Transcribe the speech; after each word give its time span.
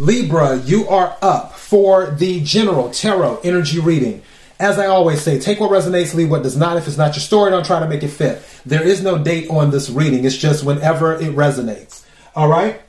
Libra, 0.00 0.56
you 0.60 0.88
are 0.88 1.14
up 1.20 1.52
for 1.52 2.12
the 2.12 2.40
general 2.40 2.88
tarot 2.88 3.38
energy 3.44 3.78
reading. 3.78 4.22
As 4.58 4.78
I 4.78 4.86
always 4.86 5.20
say, 5.20 5.38
take 5.38 5.60
what 5.60 5.70
resonates, 5.70 6.14
leave 6.14 6.30
what 6.30 6.42
does 6.42 6.56
not. 6.56 6.78
If 6.78 6.88
it's 6.88 6.96
not 6.96 7.14
your 7.14 7.20
story, 7.20 7.50
don't 7.50 7.66
try 7.66 7.80
to 7.80 7.86
make 7.86 8.02
it 8.02 8.08
fit. 8.08 8.42
There 8.64 8.82
is 8.82 9.02
no 9.02 9.18
date 9.22 9.50
on 9.50 9.70
this 9.70 9.90
reading. 9.90 10.24
It's 10.24 10.38
just 10.38 10.64
whenever 10.64 11.16
it 11.16 11.36
resonates. 11.36 12.02
All 12.34 12.48
right? 12.48 12.80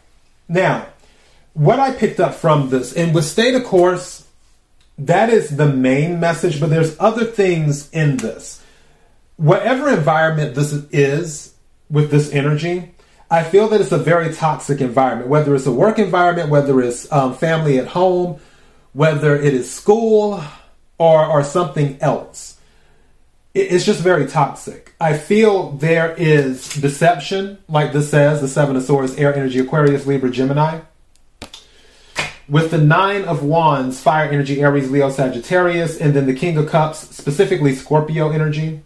Now, 0.47 0.87
what 1.51 1.81
I 1.81 1.91
picked 1.91 2.21
up 2.21 2.33
from 2.33 2.69
this, 2.69 2.93
and 2.93 3.13
with 3.13 3.25
Stay 3.25 3.51
the 3.51 3.59
Course, 3.59 4.25
that 4.97 5.29
is 5.29 5.57
the 5.57 5.67
main 5.67 6.17
message, 6.17 6.61
but 6.61 6.69
there's 6.69 6.95
other 6.97 7.25
things 7.25 7.89
in 7.91 8.15
this. 8.17 8.63
Whatever 9.35 9.89
environment 9.89 10.55
this 10.55 10.71
is 10.93 11.55
with 11.89 12.09
this 12.09 12.31
energy, 12.31 12.93
I 13.31 13.43
feel 13.45 13.69
that 13.69 13.79
it's 13.79 13.93
a 13.93 13.97
very 13.97 14.33
toxic 14.33 14.81
environment, 14.81 15.29
whether 15.29 15.55
it's 15.55 15.65
a 15.65 15.71
work 15.71 15.99
environment, 15.99 16.49
whether 16.49 16.81
it's 16.81 17.09
um, 17.13 17.33
family 17.33 17.79
at 17.79 17.87
home, 17.87 18.41
whether 18.91 19.37
it 19.37 19.53
is 19.53 19.71
school, 19.71 20.43
or, 20.97 21.25
or 21.25 21.41
something 21.41 21.97
else. 22.01 22.59
It's 23.53 23.85
just 23.85 24.01
very 24.01 24.27
toxic. 24.27 24.93
I 24.99 25.17
feel 25.17 25.71
there 25.71 26.13
is 26.17 26.73
deception, 26.73 27.57
like 27.69 27.93
this 27.93 28.11
says, 28.11 28.41
the 28.41 28.49
Seven 28.49 28.75
of 28.75 28.83
Swords, 28.83 29.15
Air 29.15 29.33
Energy, 29.33 29.59
Aquarius, 29.59 30.05
Libra, 30.05 30.29
Gemini. 30.29 30.81
With 32.49 32.69
the 32.69 32.77
Nine 32.77 33.23
of 33.23 33.43
Wands, 33.43 34.01
Fire 34.01 34.29
Energy, 34.29 34.61
Aries, 34.61 34.91
Leo, 34.91 35.09
Sagittarius, 35.09 35.97
and 35.97 36.13
then 36.13 36.25
the 36.25 36.35
King 36.35 36.57
of 36.57 36.69
Cups, 36.69 36.99
specifically 37.15 37.75
Scorpio 37.75 38.29
energy. 38.29 38.81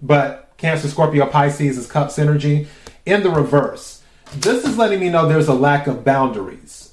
But 0.00 0.52
Cancer, 0.56 0.88
Scorpio, 0.88 1.26
Pisces 1.26 1.76
is 1.76 1.86
Cups 1.86 2.18
energy. 2.18 2.66
In 3.04 3.22
the 3.22 3.30
reverse, 3.30 4.02
this 4.34 4.64
is 4.64 4.78
letting 4.78 5.00
me 5.00 5.08
know 5.08 5.26
there's 5.26 5.48
a 5.48 5.54
lack 5.54 5.86
of 5.86 6.04
boundaries. 6.04 6.92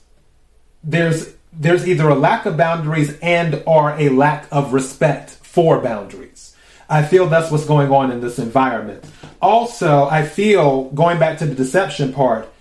There's 0.84 1.34
there's 1.52 1.88
either 1.88 2.08
a 2.08 2.16
lack 2.16 2.46
of 2.46 2.58
boundaries 2.58 3.18
and 3.22 3.64
or 3.66 3.92
a 3.92 4.10
lack 4.10 4.48
of 4.52 4.74
respect 4.74 5.32
for 5.32 5.80
boundaries. 5.80 6.56
I 6.90 7.04
feel 7.04 7.28
that's 7.28 7.52
what's 7.52 7.66
going 7.66 7.92
on 7.92 8.12
in 8.12 8.22
this 8.22 8.40
environment. 8.40 9.04
Also, 9.42 10.06
I 10.06 10.26
feel 10.26 10.90
going 10.92 11.20
back 11.20 11.38
to 11.40 11.46
the 11.46 11.56
deception 11.56 12.14
part 12.14 12.52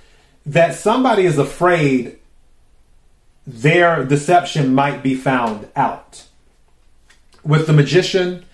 that 0.46 0.74
somebody 0.74 1.24
is 1.24 1.38
afraid 1.38 2.18
their 3.46 4.04
deception 4.04 4.74
might 4.74 5.02
be 5.02 5.14
found 5.14 5.68
out. 5.74 6.24
With 7.42 7.66
the 7.66 7.72
magician, 7.72 8.44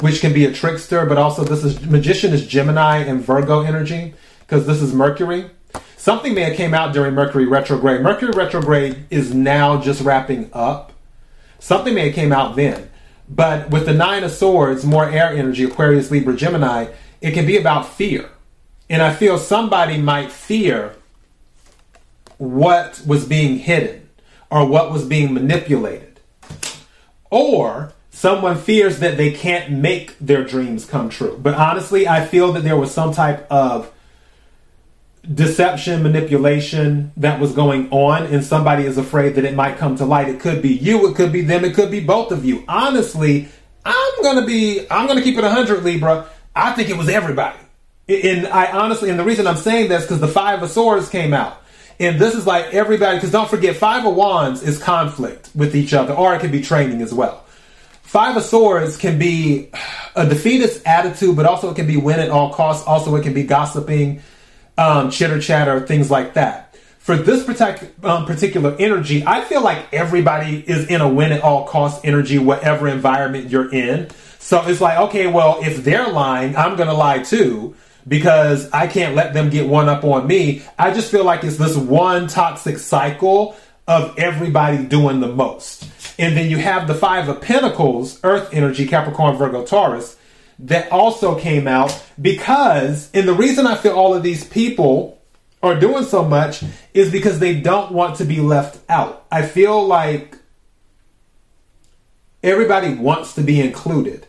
which 0.00 0.20
can 0.20 0.32
be 0.32 0.44
a 0.44 0.52
trickster, 0.52 1.04
but 1.06 1.18
also 1.18 1.42
this 1.42 1.64
is 1.64 1.80
magician 1.82 2.32
is 2.32 2.46
Gemini 2.46 2.98
and 2.98 3.20
Virgo 3.20 3.62
energy 3.62 4.14
because 4.46 4.66
this 4.66 4.80
is 4.80 4.94
Mercury. 4.94 5.50
Something 5.96 6.34
may 6.34 6.42
have 6.42 6.56
came 6.56 6.72
out 6.72 6.92
during 6.92 7.14
Mercury 7.14 7.46
retrograde. 7.46 8.00
Mercury 8.00 8.30
retrograde 8.30 9.06
is 9.10 9.34
now 9.34 9.80
just 9.80 10.02
wrapping 10.02 10.50
up. 10.52 10.92
Something 11.58 11.94
may 11.94 12.06
have 12.06 12.14
came 12.14 12.32
out 12.32 12.54
then. 12.54 12.88
But 13.28 13.70
with 13.70 13.86
the 13.86 13.94
Nine 13.94 14.22
of 14.22 14.30
Swords, 14.30 14.84
more 14.84 15.08
air 15.08 15.30
energy, 15.30 15.64
Aquarius, 15.64 16.12
Libra, 16.12 16.36
Gemini, 16.36 16.92
it 17.20 17.32
can 17.32 17.44
be 17.44 17.56
about 17.56 17.88
fear. 17.88 18.30
And 18.88 19.02
I 19.02 19.12
feel 19.12 19.36
somebody 19.36 19.98
might 19.98 20.30
fear 20.30 20.94
what 22.38 23.02
was 23.04 23.24
being 23.24 23.58
hidden 23.58 24.08
or 24.48 24.64
what 24.64 24.92
was 24.92 25.04
being 25.04 25.34
manipulated. 25.34 26.20
Or 27.30 27.92
someone 28.10 28.56
fears 28.56 29.00
that 29.00 29.16
they 29.16 29.32
can't 29.32 29.72
make 29.72 30.16
their 30.20 30.44
dreams 30.44 30.84
come 30.84 31.08
true. 31.08 31.36
But 31.42 31.54
honestly, 31.54 32.06
I 32.06 32.24
feel 32.24 32.52
that 32.52 32.62
there 32.62 32.76
was 32.76 32.92
some 32.92 33.12
type 33.12 33.50
of 33.50 33.92
deception, 35.34 36.02
manipulation 36.02 37.12
that 37.16 37.40
was 37.40 37.52
going 37.52 37.90
on, 37.90 38.26
and 38.26 38.44
somebody 38.44 38.84
is 38.84 38.98
afraid 38.98 39.34
that 39.34 39.44
it 39.44 39.54
might 39.54 39.78
come 39.78 39.96
to 39.96 40.04
light. 40.04 40.28
It 40.28 40.40
could 40.40 40.62
be 40.62 40.74
you, 40.74 41.08
it 41.08 41.16
could 41.16 41.32
be 41.32 41.42
them, 41.42 41.64
it 41.64 41.74
could 41.74 41.90
be 41.90 42.00
both 42.00 42.32
of 42.32 42.44
you. 42.44 42.64
Honestly, 42.68 43.48
I'm 43.84 44.22
gonna 44.22 44.46
be, 44.46 44.86
I'm 44.90 45.06
gonna 45.06 45.22
keep 45.22 45.36
it 45.36 45.42
100 45.42 45.84
Libra. 45.84 46.28
I 46.54 46.72
think 46.72 46.88
it 46.88 46.96
was 46.96 47.08
everybody. 47.08 47.58
And 48.08 48.46
I 48.46 48.70
honestly, 48.70 49.10
and 49.10 49.18
the 49.18 49.24
reason 49.24 49.46
I'm 49.46 49.56
saying 49.56 49.88
this 49.88 50.02
because 50.02 50.20
the 50.20 50.28
Five 50.28 50.62
of 50.62 50.70
Swords 50.70 51.08
came 51.08 51.34
out. 51.34 51.62
And 51.98 52.20
this 52.20 52.34
is 52.34 52.46
like 52.46 52.74
everybody, 52.74 53.16
because 53.16 53.32
don't 53.32 53.48
forget, 53.48 53.76
Five 53.76 54.04
of 54.04 54.14
Wands 54.14 54.62
is 54.62 54.78
conflict 54.78 55.50
with 55.54 55.74
each 55.74 55.94
other, 55.94 56.12
or 56.12 56.34
it 56.34 56.40
can 56.40 56.50
be 56.50 56.62
training 56.62 57.00
as 57.00 57.12
well. 57.12 57.44
Five 58.02 58.36
of 58.36 58.44
Swords 58.44 58.96
can 58.96 59.18
be 59.18 59.70
a 60.14 60.26
defeatist 60.26 60.86
attitude, 60.86 61.36
but 61.36 61.46
also 61.46 61.70
it 61.70 61.74
can 61.74 61.86
be 61.86 61.96
win 61.96 62.20
at 62.20 62.30
all 62.30 62.52
costs. 62.52 62.86
Also, 62.86 63.14
it 63.16 63.22
can 63.22 63.34
be 63.34 63.42
gossiping, 63.42 64.22
um, 64.78 65.10
chitter 65.10 65.40
chatter, 65.40 65.80
things 65.80 66.10
like 66.10 66.34
that. 66.34 66.76
For 66.98 67.16
this 67.16 67.48
um, 68.02 68.26
particular 68.26 68.74
energy, 68.80 69.22
I 69.24 69.44
feel 69.44 69.62
like 69.62 69.92
everybody 69.92 70.58
is 70.58 70.88
in 70.88 71.00
a 71.00 71.08
win 71.08 71.30
at 71.30 71.40
all 71.40 71.64
cost 71.66 72.04
energy, 72.04 72.38
whatever 72.38 72.88
environment 72.88 73.48
you're 73.48 73.72
in. 73.72 74.10
So 74.40 74.66
it's 74.66 74.80
like, 74.80 74.98
okay, 75.08 75.28
well, 75.28 75.60
if 75.62 75.84
they're 75.84 76.08
lying, 76.08 76.56
I'm 76.56 76.76
going 76.76 76.88
to 76.88 76.94
lie 76.94 77.20
too 77.20 77.76
because 78.08 78.70
I 78.72 78.86
can't 78.86 79.14
let 79.14 79.34
them 79.34 79.50
get 79.50 79.68
one 79.68 79.88
up 79.88 80.04
on 80.04 80.26
me. 80.26 80.62
I 80.78 80.92
just 80.92 81.10
feel 81.10 81.24
like 81.24 81.44
it's 81.44 81.56
this 81.56 81.76
one 81.76 82.28
toxic 82.28 82.78
cycle 82.78 83.56
of 83.86 84.18
everybody 84.18 84.84
doing 84.84 85.20
the 85.20 85.28
most. 85.28 85.88
And 86.18 86.36
then 86.36 86.50
you 86.50 86.56
have 86.58 86.88
the 86.88 86.94
Five 86.94 87.28
of 87.28 87.40
Pentacles, 87.40 88.18
Earth 88.24 88.48
energy, 88.52 88.86
Capricorn, 88.86 89.36
Virgo, 89.36 89.64
Taurus 89.64 90.16
that 90.58 90.90
also 90.90 91.38
came 91.38 91.68
out 91.68 92.02
because, 92.20 93.10
and 93.12 93.28
the 93.28 93.34
reason 93.34 93.66
I 93.66 93.76
feel 93.76 93.92
all 93.92 94.14
of 94.14 94.22
these 94.22 94.44
people 94.44 95.20
are 95.62 95.78
doing 95.78 96.04
so 96.04 96.24
much 96.24 96.62
is 96.94 97.10
because 97.10 97.38
they 97.38 97.60
don't 97.60 97.92
want 97.92 98.16
to 98.16 98.24
be 98.24 98.40
left 98.40 98.78
out. 98.88 99.26
I 99.30 99.42
feel 99.42 99.86
like 99.86 100.36
everybody 102.42 102.94
wants 102.94 103.34
to 103.34 103.42
be 103.42 103.60
included. 103.60 104.26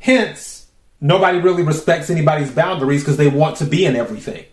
Hence, 0.00 0.66
nobody 1.00 1.38
really 1.38 1.62
respects 1.62 2.10
anybody's 2.10 2.50
boundaries 2.50 3.02
because 3.02 3.16
they 3.16 3.28
want 3.28 3.56
to 3.58 3.64
be 3.64 3.84
in 3.84 3.96
everything. 3.96 4.44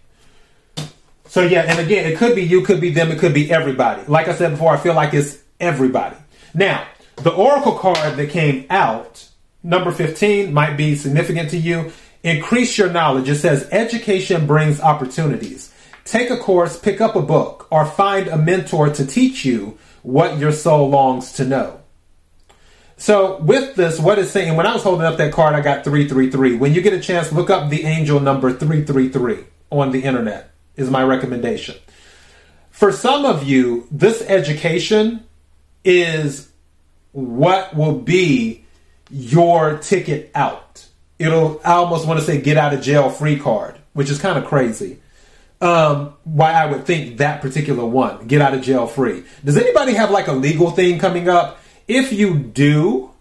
So, 1.28 1.42
yeah, 1.42 1.64
and 1.64 1.80
again, 1.80 2.10
it 2.10 2.18
could 2.18 2.36
be 2.36 2.44
you, 2.44 2.62
could 2.62 2.80
be 2.80 2.92
them, 2.92 3.12
it 3.12 3.20
could 3.20 3.34
be 3.34 3.52
everybody. 3.52 4.04
Like 4.08 4.28
I 4.28 4.36
said 4.36 4.52
before, 4.52 4.72
I 4.74 4.78
feel 4.78 4.94
like 4.94 5.14
it's 5.14 5.40
everybody. 5.60 6.16
Now, 6.54 6.88
the 7.18 7.32
Oracle 7.32 7.78
card 7.78 8.16
that 8.18 8.30
came 8.30 8.66
out 8.70 9.28
number 9.64 9.92
15 9.92 10.54
might 10.54 10.76
be 10.76 10.96
significant 10.96 11.50
to 11.52 11.58
you. 11.58 11.92
Increase 12.24 12.78
your 12.78 12.90
knowledge. 12.90 13.30
It 13.30 13.36
says 13.36 13.68
education 13.72 14.48
brings 14.48 14.82
opportunities. 14.82 15.74
Take 16.04 16.30
a 16.30 16.38
course, 16.38 16.80
pick 16.80 17.02
up 17.02 17.16
a 17.16 17.22
book, 17.22 17.68
or 17.70 17.86
find 17.86 18.28
a 18.28 18.38
mentor 18.38 18.90
to 18.90 19.06
teach 19.06 19.44
you 19.44 19.78
what 20.04 20.38
your 20.38 20.52
soul 20.52 20.90
longs 20.90 21.34
to 21.34 21.46
know. 21.46 21.82
So, 22.96 23.38
with 23.42 23.76
this, 23.76 24.00
what 24.00 24.18
it's 24.18 24.32
saying, 24.32 24.56
when 24.56 24.66
I 24.66 24.74
was 24.74 24.82
holding 24.82 25.06
up 25.06 25.18
that 25.18 25.32
card, 25.32 25.54
I 25.54 25.62
got 25.62 25.84
333. 25.84 26.56
When 26.56 26.74
you 26.74 26.82
get 26.82 26.94
a 26.94 27.00
chance, 27.00 27.32
look 27.32 27.50
up 27.50 27.70
the 27.70 27.84
angel 27.84 28.20
number 28.20 28.52
333 28.52 29.44
on 29.70 29.92
the 29.92 30.02
internet, 30.02 30.50
is 30.76 30.90
my 30.90 31.04
recommendation. 31.04 31.76
For 32.72 32.92
some 32.92 33.26
of 33.26 33.44
you, 33.44 33.88
this 33.92 34.22
education 34.22 35.24
is 35.84 36.50
what 37.12 37.76
will 37.76 38.00
be 38.00 38.66
your 39.10 39.78
ticket 39.78 40.32
out. 40.36 40.86
It'll, 41.20 41.60
I 41.64 41.74
almost 41.74 42.08
want 42.08 42.20
to 42.20 42.26
say 42.26 42.42
get 42.42 42.58
out 42.58 42.74
of 42.74 42.82
jail 42.82 43.10
free 43.10 43.40
card, 43.40 43.76
which 43.94 44.10
is 44.10 44.20
kind 44.20 44.38
of 44.38 44.46
crazy. 44.46 45.00
Um, 45.60 46.14
why 46.24 46.54
I 46.54 46.68
would 46.68 46.86
think 46.86 47.18
that 47.18 47.42
particular 47.42 47.84
one, 47.84 48.28
get 48.28 48.42
out 48.42 48.54
of 48.54 48.62
jail 48.62 48.86
free. 48.86 49.24
Does 49.44 49.58
anybody 49.58 49.94
have 49.94 50.12
like 50.12 50.28
a 50.28 50.34
legal 50.34 50.70
thing 50.70 51.00
coming 51.00 51.28
up? 51.28 51.60
If 51.88 52.14
you 52.14 52.38
do, 52.38 53.12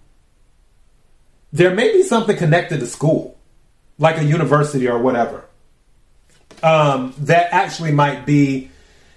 there 1.52 1.74
may 1.74 1.92
be 1.92 2.02
something 2.02 2.36
connected 2.36 2.80
to 2.80 2.86
school, 2.86 3.38
like 3.98 4.18
a 4.18 4.24
university 4.24 4.86
or 4.88 4.98
whatever. 4.98 5.44
Um, 6.62 7.14
that 7.18 7.52
actually 7.52 7.92
might 7.92 8.26
be 8.26 8.70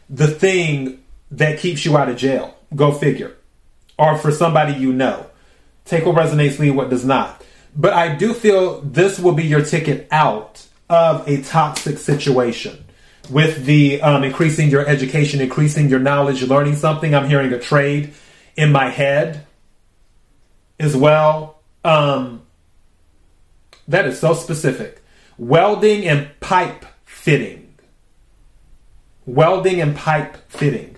the 0.10 0.28
thing 0.28 1.04
that 1.32 1.60
keeps 1.60 1.84
you 1.84 1.98
out 1.98 2.08
of 2.08 2.16
jail. 2.16 2.56
Go 2.76 2.92
figure. 2.92 3.36
Or 3.98 4.18
for 4.18 4.32
somebody 4.32 4.80
you 4.80 4.94
know. 4.94 5.29
Take 5.90 6.06
what 6.06 6.16
resonates, 6.16 6.60
leave 6.60 6.76
what 6.76 6.92
does 6.92 7.04
not. 7.04 7.44
But 7.76 7.94
I 7.94 8.14
do 8.14 8.36
feel 8.36 8.82
this 8.82 9.20
will 9.20 9.34
be 9.34 9.44
your 9.44 9.66
ticket 9.66 10.08
out 10.12 10.64
of 10.88 11.28
a 11.28 11.42
toxic 11.42 11.98
situation 11.98 12.86
with 13.32 13.66
the 13.66 14.00
um, 14.04 14.24
increasing 14.24 14.70
your 14.70 14.86
education, 14.86 15.42
increasing 15.42 15.90
your 15.90 16.00
knowledge, 16.00 16.44
learning 16.44 16.76
something. 16.76 17.16
I'm 17.16 17.28
hearing 17.28 17.52
a 17.54 17.60
trade 17.60 18.14
in 18.56 18.72
my 18.72 18.90
head 18.90 19.48
as 20.80 20.96
well. 20.96 21.60
Um, 21.84 22.44
that 23.88 24.06
is 24.06 24.20
so 24.20 24.36
specific. 24.36 25.02
Welding 25.40 26.06
and 26.06 26.30
pipe 26.40 26.86
fitting. 27.04 27.74
Welding 29.26 29.82
and 29.82 29.96
pipe 29.96 30.38
fitting. 30.52 30.98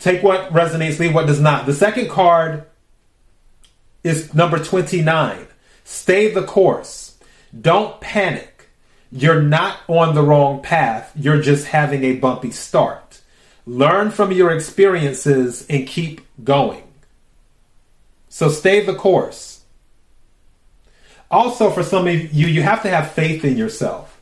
Take 0.00 0.24
what 0.24 0.52
resonates, 0.52 0.98
leave 0.98 1.14
what 1.14 1.28
does 1.28 1.40
not. 1.40 1.66
The 1.66 1.74
second 1.74 2.10
card 2.10 2.64
is 4.06 4.32
number 4.32 4.58
29. 4.58 5.46
Stay 5.84 6.32
the 6.32 6.44
course. 6.44 7.18
Don't 7.58 8.00
panic. 8.00 8.68
You're 9.10 9.42
not 9.42 9.78
on 9.88 10.14
the 10.14 10.22
wrong 10.22 10.62
path. 10.62 11.12
You're 11.16 11.42
just 11.42 11.66
having 11.66 12.04
a 12.04 12.16
bumpy 12.16 12.50
start. 12.50 13.20
Learn 13.66 14.10
from 14.10 14.30
your 14.32 14.52
experiences 14.52 15.66
and 15.68 15.86
keep 15.86 16.20
going. 16.44 16.84
So 18.28 18.48
stay 18.48 18.84
the 18.84 18.94
course. 18.94 19.62
Also, 21.30 21.70
for 21.70 21.82
some 21.82 22.06
of 22.06 22.32
you, 22.32 22.46
you 22.46 22.62
have 22.62 22.82
to 22.82 22.90
have 22.90 23.10
faith 23.12 23.44
in 23.44 23.56
yourself. 23.56 24.20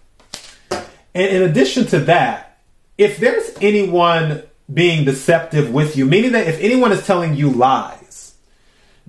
And 0.70 1.36
in 1.36 1.42
addition 1.42 1.86
to 1.88 2.00
that, 2.00 2.58
if 2.96 3.19
there's 3.19 3.50
anyone 3.60 4.44
being 4.72 5.04
deceptive 5.04 5.70
with 5.72 5.96
you, 5.96 6.06
meaning 6.06 6.32
that 6.32 6.46
if 6.46 6.58
anyone 6.60 6.92
is 6.92 7.06
telling 7.06 7.34
you 7.34 7.50
lies, 7.50 8.24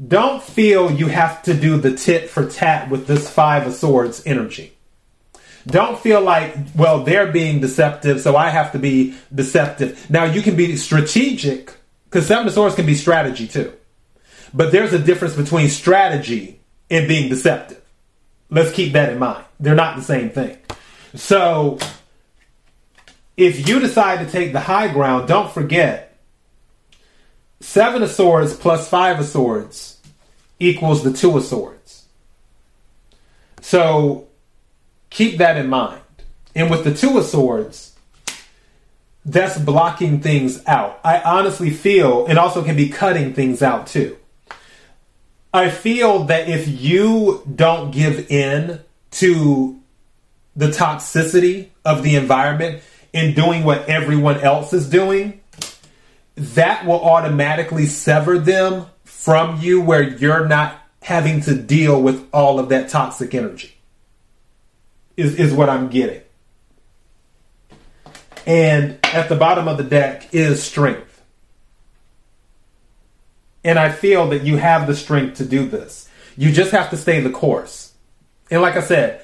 don't 0.04 0.44
feel 0.44 0.92
you 0.92 1.08
have 1.08 1.44
to 1.44 1.54
do 1.54 1.78
the 1.78 1.96
tit 1.96 2.30
for 2.30 2.50
tat 2.50 2.90
with 2.90 3.08
this 3.08 3.30
Five 3.30 3.66
of 3.66 3.74
Swords 3.74 4.22
energy. 4.26 4.74
Don't 5.68 5.98
feel 5.98 6.22
like, 6.22 6.56
well, 6.76 7.04
they're 7.04 7.32
being 7.32 7.60
deceptive, 7.60 8.22
so 8.22 8.36
I 8.36 8.50
have 8.50 8.72
to 8.74 8.80
be 8.80 9.16
deceptive. 9.34 10.10
Now, 10.10 10.26
you 10.26 10.42
can 10.42 10.56
be 10.56 10.76
strategic, 10.76 11.74
because 12.06 12.28
Seven 12.28 12.46
of 12.46 12.54
Swords 12.54 12.76
can 12.76 12.86
be 12.86 12.94
strategy 12.94 13.48
too. 13.48 13.74
But 14.54 14.72
there's 14.72 14.94
a 14.94 15.00
difference 15.00 15.36
between 15.36 15.70
strategy 15.70 16.60
and 16.92 17.08
being 17.08 17.30
deceptive. 17.30 17.82
Let's 18.50 18.72
keep 18.72 18.94
that 18.94 19.12
in 19.12 19.18
mind. 19.18 19.44
They're 19.60 19.76
not 19.76 19.96
the 19.96 20.04
same 20.04 20.30
thing. 20.30 20.58
So, 21.16 21.80
if 23.38 23.68
you 23.68 23.80
decide 23.80 24.26
to 24.26 24.32
take 24.32 24.54
the 24.54 24.60
high 24.60 24.88
ground, 24.90 25.28
don't 25.28 25.52
forget 25.52 26.15
Seven 27.66 28.04
of 28.04 28.12
Swords 28.12 28.56
plus 28.56 28.88
Five 28.88 29.20
of 29.20 29.26
Swords 29.26 30.00
equals 30.60 31.04
the 31.04 31.12
Two 31.12 31.38
of 31.38 31.44
Swords. 31.44 32.06
So, 33.62 34.28
Keep 35.16 35.38
that 35.38 35.56
in 35.56 35.70
mind. 35.70 36.02
And 36.56 36.70
with 36.70 36.84
the 36.84 36.94
Two 36.94 37.18
of 37.18 37.24
Swords, 37.24 37.94
that's 39.24 39.58
blocking 39.58 40.20
things 40.20 40.62
out. 40.68 41.00
I 41.06 41.22
honestly 41.22 41.70
feel 41.70 42.26
it 42.28 42.38
also 42.38 42.66
can 42.66 42.76
be 42.76 42.90
cutting 42.90 43.34
things 43.34 43.64
out 43.64 43.88
too. 43.88 44.18
I 45.54 45.70
feel 45.70 46.26
that 46.26 46.50
if 46.50 46.68
you 46.68 47.44
don't 47.56 47.92
give 47.92 48.30
in 48.30 48.82
to 49.12 49.80
the 50.54 50.68
toxicity 50.68 51.70
of 51.86 52.04
the 52.04 52.18
environment 52.18 52.82
in 53.14 53.34
doing 53.36 53.64
what 53.64 53.88
everyone 53.88 54.42
else 54.42 54.74
is 54.74 54.90
doing, 54.90 55.40
that 56.36 56.86
will 56.86 57.02
automatically 57.02 57.86
sever 57.86 58.38
them 58.38 58.86
from 59.04 59.60
you 59.62 59.82
where 59.82 60.04
you're 60.04 60.48
not 60.48 60.80
having 61.02 61.42
to 61.42 61.56
deal 61.56 62.02
with 62.02 62.28
all 62.34 62.60
of 62.60 62.70
that 62.70 62.90
toxic 62.90 63.34
energy 63.34 63.74
is, 65.16 65.36
is 65.36 65.54
what 65.54 65.70
I'm 65.70 65.90
getting. 65.90 66.22
And 68.46 69.00
at 69.04 69.30
the 69.30 69.36
bottom 69.36 69.68
of 69.68 69.78
the 69.78 69.84
deck 69.84 70.34
is 70.34 70.62
strength. 70.62 71.24
And 73.64 73.80
I 73.80 73.92
feel 73.92 74.30
that 74.30 74.44
you 74.44 74.58
have 74.58 74.86
the 74.86 74.96
strength 74.96 75.38
to 75.38 75.46
do 75.46 75.68
this. 75.68 76.08
You 76.38 76.52
just 76.52 76.72
have 76.72 76.90
to 76.92 76.98
stay 76.98 77.22
the 77.22 77.32
course. 77.32 77.94
And 78.52 78.62
like 78.62 78.76
I 78.76 78.82
said, 78.82 79.22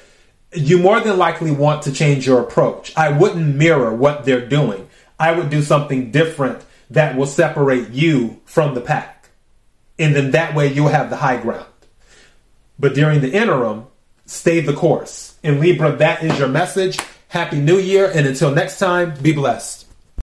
you 0.53 0.79
more 0.79 0.99
than 0.99 1.17
likely 1.17 1.51
want 1.51 1.83
to 1.83 1.93
change 1.93 2.25
your 2.25 2.41
approach. 2.41 2.95
I 2.97 3.09
wouldn't 3.09 3.55
mirror 3.55 3.93
what 3.93 4.25
they're 4.25 4.47
doing. 4.47 4.89
I 5.19 5.31
would 5.31 5.49
do 5.49 5.61
something 5.61 6.09
different 6.09 6.63
that 6.91 7.15
will 7.15 7.25
separate 7.25 7.89
you 7.89 8.39
from 8.45 8.75
the 8.75 8.81
pack. 8.81 9.29
And 9.97 10.15
then 10.15 10.31
that 10.31 10.55
way 10.55 10.71
you'll 10.71 10.89
have 10.89 11.09
the 11.09 11.17
high 11.17 11.41
ground. 11.41 11.65
But 12.79 12.93
during 12.93 13.21
the 13.21 13.31
interim, 13.31 13.87
stay 14.25 14.59
the 14.59 14.73
course. 14.73 15.35
In 15.43 15.59
Libra, 15.59 15.95
that 15.97 16.23
is 16.23 16.37
your 16.37 16.47
message. 16.47 16.97
Happy 17.27 17.59
New 17.59 17.77
Year, 17.77 18.11
and 18.13 18.27
until 18.27 18.51
next 18.51 18.77
time, 18.77 19.13
be 19.21 19.31
blessed. 19.31 19.80